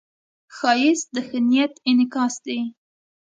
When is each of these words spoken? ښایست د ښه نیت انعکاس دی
ښایست 0.55 1.07
د 1.15 1.17
ښه 1.27 1.39
نیت 1.49 1.73
انعکاس 1.89 2.35
دی 2.45 2.59